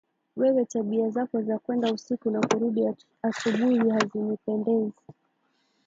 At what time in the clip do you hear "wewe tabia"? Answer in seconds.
0.35-1.09